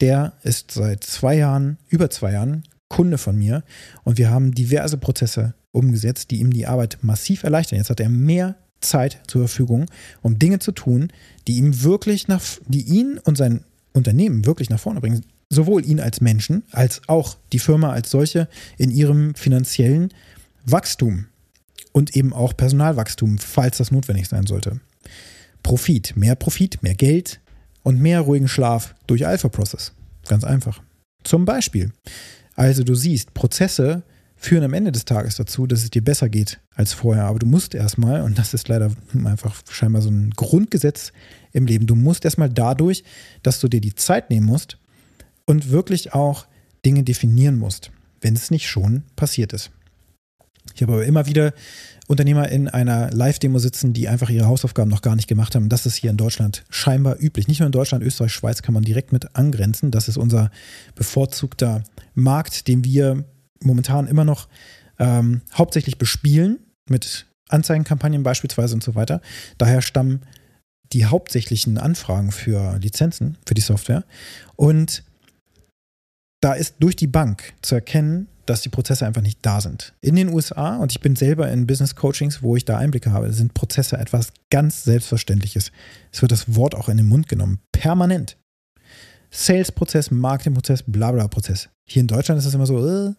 der 0.00 0.34
ist 0.42 0.72
seit 0.72 1.04
zwei 1.04 1.36
Jahren, 1.36 1.78
über 1.88 2.10
zwei 2.10 2.32
Jahren 2.32 2.64
Kunde 2.88 3.18
von 3.18 3.36
mir 3.36 3.64
und 4.04 4.18
wir 4.18 4.30
haben 4.30 4.52
diverse 4.52 4.96
Prozesse 4.96 5.54
umgesetzt, 5.72 6.30
die 6.30 6.38
ihm 6.38 6.52
die 6.52 6.66
Arbeit 6.66 6.98
massiv 7.02 7.42
erleichtern. 7.42 7.78
Jetzt 7.78 7.90
hat 7.90 8.00
er 8.00 8.08
mehr 8.08 8.56
Zeit 8.80 9.20
zur 9.26 9.42
Verfügung, 9.48 9.86
um 10.22 10.38
Dinge 10.38 10.58
zu 10.58 10.72
tun, 10.72 11.12
die 11.48 11.56
ihm 11.56 11.82
wirklich 11.82 12.28
nach, 12.28 12.42
die 12.66 12.82
ihn 12.82 13.18
und 13.24 13.36
sein 13.36 13.64
Unternehmen 13.92 14.46
wirklich 14.46 14.70
nach 14.70 14.80
vorne 14.80 15.00
bringen. 15.00 15.24
Sowohl 15.48 15.84
ihn 15.84 16.00
als 16.00 16.20
Menschen, 16.20 16.64
als 16.72 17.02
auch 17.08 17.36
die 17.52 17.58
Firma 17.58 17.92
als 17.92 18.10
solche 18.10 18.48
in 18.78 18.90
ihrem 18.90 19.34
finanziellen 19.34 20.12
Wachstum 20.64 21.26
und 21.92 22.16
eben 22.16 22.32
auch 22.32 22.56
Personalwachstum, 22.56 23.38
falls 23.38 23.78
das 23.78 23.90
notwendig 23.90 24.28
sein 24.28 24.46
sollte. 24.46 24.80
Profit, 25.62 26.16
mehr 26.16 26.34
Profit, 26.34 26.82
mehr 26.82 26.94
Geld 26.94 27.40
und 27.86 28.00
mehr 28.00 28.22
ruhigen 28.22 28.48
Schlaf 28.48 28.96
durch 29.06 29.28
Alpha 29.28 29.48
Process. 29.48 29.92
Ganz 30.26 30.42
einfach. 30.42 30.82
Zum 31.22 31.44
Beispiel. 31.44 31.92
Also 32.56 32.82
du 32.82 32.96
siehst, 32.96 33.32
Prozesse 33.32 34.02
führen 34.34 34.64
am 34.64 34.74
Ende 34.74 34.90
des 34.90 35.04
Tages 35.04 35.36
dazu, 35.36 35.68
dass 35.68 35.84
es 35.84 35.90
dir 35.90 36.02
besser 36.02 36.28
geht 36.28 36.58
als 36.74 36.92
vorher. 36.92 37.26
Aber 37.26 37.38
du 37.38 37.46
musst 37.46 37.76
erstmal, 37.76 38.22
und 38.22 38.38
das 38.38 38.54
ist 38.54 38.66
leider 38.66 38.90
einfach 39.24 39.62
scheinbar 39.70 40.02
so 40.02 40.10
ein 40.10 40.30
Grundgesetz 40.30 41.12
im 41.52 41.66
Leben, 41.66 41.86
du 41.86 41.94
musst 41.94 42.24
erstmal 42.24 42.50
dadurch, 42.50 43.04
dass 43.44 43.60
du 43.60 43.68
dir 43.68 43.80
die 43.80 43.94
Zeit 43.94 44.30
nehmen 44.30 44.46
musst 44.46 44.78
und 45.44 45.70
wirklich 45.70 46.12
auch 46.12 46.48
Dinge 46.84 47.04
definieren 47.04 47.56
musst, 47.56 47.92
wenn 48.20 48.34
es 48.34 48.50
nicht 48.50 48.68
schon 48.68 49.04
passiert 49.14 49.52
ist. 49.52 49.70
Ich 50.74 50.82
habe 50.82 50.94
aber 50.94 51.04
immer 51.04 51.26
wieder 51.26 51.52
Unternehmer 52.08 52.48
in 52.48 52.68
einer 52.68 53.10
Live-Demo 53.10 53.58
sitzen, 53.58 53.92
die 53.92 54.08
einfach 54.08 54.30
ihre 54.30 54.46
Hausaufgaben 54.46 54.90
noch 54.90 55.02
gar 55.02 55.16
nicht 55.16 55.26
gemacht 55.26 55.54
haben. 55.54 55.68
Das 55.68 55.86
ist 55.86 55.96
hier 55.96 56.10
in 56.10 56.16
Deutschland 56.16 56.64
scheinbar 56.70 57.16
üblich. 57.18 57.48
Nicht 57.48 57.60
nur 57.60 57.66
in 57.66 57.72
Deutschland, 57.72 58.04
Österreich, 58.04 58.32
Schweiz 58.32 58.62
kann 58.62 58.74
man 58.74 58.84
direkt 58.84 59.12
mit 59.12 59.34
angrenzen. 59.34 59.90
Das 59.90 60.08
ist 60.08 60.16
unser 60.16 60.50
bevorzugter 60.94 61.82
Markt, 62.14 62.68
den 62.68 62.84
wir 62.84 63.24
momentan 63.60 64.06
immer 64.06 64.24
noch 64.24 64.48
ähm, 64.98 65.42
hauptsächlich 65.52 65.98
bespielen 65.98 66.58
mit 66.88 67.26
Anzeigenkampagnen 67.48 68.22
beispielsweise 68.22 68.74
und 68.74 68.82
so 68.82 68.94
weiter. 68.94 69.20
Daher 69.58 69.82
stammen 69.82 70.22
die 70.92 71.06
hauptsächlichen 71.06 71.78
Anfragen 71.78 72.30
für 72.30 72.78
Lizenzen 72.78 73.36
für 73.46 73.54
die 73.54 73.60
Software. 73.60 74.04
Und 74.54 75.02
da 76.40 76.52
ist 76.52 76.76
durch 76.78 76.94
die 76.96 77.06
Bank 77.08 77.54
zu 77.62 77.74
erkennen, 77.74 78.28
dass 78.46 78.62
die 78.62 78.68
Prozesse 78.68 79.06
einfach 79.06 79.22
nicht 79.22 79.38
da 79.42 79.60
sind. 79.60 79.94
In 80.00 80.16
den 80.16 80.32
USA, 80.32 80.76
und 80.76 80.92
ich 80.92 81.00
bin 81.00 81.16
selber 81.16 81.50
in 81.50 81.66
Business 81.66 81.94
Coachings, 81.94 82.42
wo 82.42 82.56
ich 82.56 82.64
da 82.64 82.78
Einblicke 82.78 83.12
habe, 83.12 83.32
sind 83.32 83.54
Prozesse 83.54 83.98
etwas 83.98 84.32
ganz 84.50 84.84
Selbstverständliches. 84.84 85.72
Es 86.12 86.22
wird 86.22 86.32
das 86.32 86.54
Wort 86.54 86.74
auch 86.74 86.88
in 86.88 86.96
den 86.96 87.06
Mund 87.06 87.28
genommen. 87.28 87.60
Permanent. 87.72 88.36
Sales-Prozess, 89.30 90.10
Marketing-Prozess, 90.10 90.84
Blabla-Prozess. 90.84 91.68
Hier 91.88 92.00
in 92.00 92.06
Deutschland 92.06 92.38
ist 92.38 92.46
es 92.46 92.54
immer 92.54 92.66
so, 92.66 92.86
äh, 92.86 93.14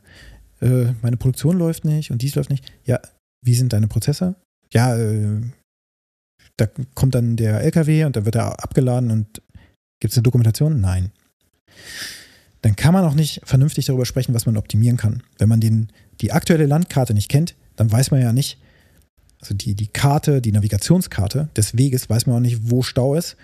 äh, 0.61 0.93
meine 1.01 1.17
Produktion 1.17 1.57
läuft 1.57 1.85
nicht 1.85 2.11
und 2.11 2.21
dies 2.21 2.35
läuft 2.35 2.49
nicht. 2.49 2.71
Ja, 2.85 2.99
wie 3.45 3.53
sind 3.53 3.73
deine 3.73 3.87
Prozesse? 3.87 4.35
Ja, 4.73 4.95
äh, 4.97 5.41
da 6.57 6.67
kommt 6.95 7.15
dann 7.15 7.35
der 7.35 7.61
LKW 7.61 8.05
und 8.05 8.15
dann 8.15 8.25
wird 8.25 8.35
er 8.35 8.63
abgeladen 8.63 9.11
und 9.11 9.41
gibt 9.99 10.11
es 10.11 10.17
eine 10.17 10.23
Dokumentation? 10.23 10.81
Nein. 10.81 11.11
Dann 12.61 12.75
kann 12.75 12.93
man 12.93 13.05
auch 13.05 13.13
nicht 13.13 13.41
vernünftig 13.43 13.85
darüber 13.85 14.05
sprechen, 14.05 14.33
was 14.33 14.45
man 14.45 14.57
optimieren 14.57 14.97
kann. 14.97 15.23
Wenn 15.37 15.49
man 15.49 15.59
den, 15.59 15.89
die 16.21 16.31
aktuelle 16.31 16.65
Landkarte 16.65 17.13
nicht 17.13 17.29
kennt, 17.29 17.55
dann 17.75 17.91
weiß 17.91 18.11
man 18.11 18.21
ja 18.21 18.33
nicht, 18.33 18.59
also 19.39 19.53
die, 19.53 19.75
die 19.75 19.87
Karte, 19.87 20.41
die 20.41 20.51
Navigationskarte 20.51 21.49
des 21.55 21.77
Weges, 21.77 22.09
weiß 22.09 22.25
man 22.25 22.37
auch 22.37 22.41
nicht, 22.41 22.71
wo 22.71 22.81
Stau 22.81 23.15
ist 23.15 23.37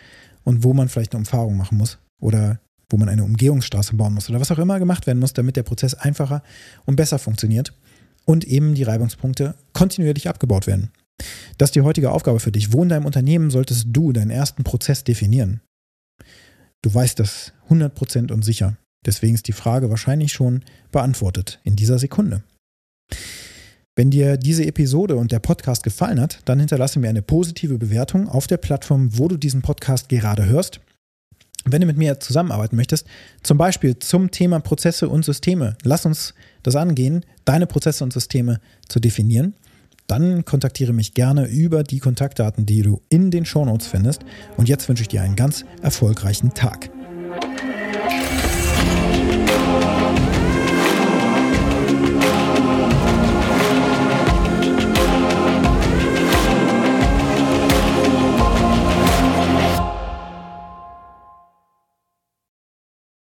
und 0.43 0.63
wo 0.63 0.73
man 0.73 0.89
vielleicht 0.89 1.13
eine 1.13 1.19
Umfahrung 1.19 1.55
machen 1.55 1.77
muss 1.77 1.99
oder 2.19 2.59
wo 2.89 2.97
man 2.97 3.09
eine 3.09 3.23
Umgehungsstraße 3.23 3.95
bauen 3.95 4.13
muss 4.13 4.29
oder 4.29 4.39
was 4.39 4.51
auch 4.51 4.59
immer 4.59 4.79
gemacht 4.79 5.07
werden 5.07 5.19
muss, 5.19 5.33
damit 5.33 5.55
der 5.55 5.63
Prozess 5.63 5.93
einfacher 5.93 6.43
und 6.85 6.95
besser 6.95 7.19
funktioniert. 7.19 7.73
und 8.25 8.45
eben 8.45 8.73
die 8.73 8.83
Reibungspunkte 8.83 9.55
kontinuierlich 9.73 10.29
abgebaut 10.29 10.65
werden. 10.65 10.91
Das 11.57 11.69
ist 11.69 11.75
die 11.75 11.81
heutige 11.81 12.11
Aufgabe 12.11 12.39
für 12.39 12.51
dich. 12.51 12.71
Wo 12.71 12.81
in 12.83 12.89
deinem 12.89 13.05
Unternehmen 13.05 13.51
solltest 13.51 13.87
du 13.89 14.13
deinen 14.13 14.31
ersten 14.31 14.63
Prozess 14.63 15.03
definieren? 15.03 15.61
Du 16.81 16.93
weißt 16.93 17.19
das 17.19 17.53
100% 17.69 18.31
und 18.31 18.43
sicher. 18.43 18.77
Deswegen 19.05 19.35
ist 19.35 19.47
die 19.47 19.53
Frage 19.53 19.89
wahrscheinlich 19.89 20.31
schon 20.33 20.63
beantwortet 20.91 21.59
in 21.63 21.75
dieser 21.75 21.99
Sekunde. 21.99 22.43
Wenn 23.95 24.09
dir 24.09 24.37
diese 24.37 24.65
Episode 24.65 25.15
und 25.15 25.31
der 25.31 25.39
Podcast 25.39 25.83
gefallen 25.83 26.19
hat, 26.19 26.39
dann 26.45 26.59
hinterlasse 26.59 26.99
mir 26.99 27.09
eine 27.09 27.21
positive 27.21 27.77
Bewertung 27.77 28.27
auf 28.27 28.47
der 28.47 28.57
Plattform, 28.57 29.17
wo 29.17 29.27
du 29.27 29.37
diesen 29.37 29.61
Podcast 29.61 30.09
gerade 30.09 30.45
hörst. 30.45 30.79
Wenn 31.65 31.81
du 31.81 31.87
mit 31.87 31.97
mir 31.97 32.19
zusammenarbeiten 32.19 32.75
möchtest, 32.75 33.05
zum 33.43 33.57
Beispiel 33.57 33.97
zum 33.99 34.31
Thema 34.31 34.59
Prozesse 34.59 35.07
und 35.07 35.23
Systeme, 35.23 35.77
lass 35.83 36.05
uns 36.05 36.33
das 36.63 36.75
angehen, 36.75 37.23
deine 37.45 37.67
Prozesse 37.67 38.03
und 38.03 38.11
Systeme 38.11 38.59
zu 38.89 38.99
definieren, 38.99 39.53
dann 40.07 40.43
kontaktiere 40.43 40.91
mich 40.91 41.13
gerne 41.13 41.45
über 41.45 41.83
die 41.83 41.99
Kontaktdaten, 41.99 42.65
die 42.65 42.81
du 42.81 43.01
in 43.09 43.31
den 43.31 43.45
Shownotes 43.45 43.87
findest. 43.87 44.25
Und 44.57 44.67
jetzt 44.67 44.89
wünsche 44.89 45.03
ich 45.03 45.07
dir 45.07 45.21
einen 45.21 45.35
ganz 45.35 45.63
erfolgreichen 45.81 46.53
Tag. 46.53 46.89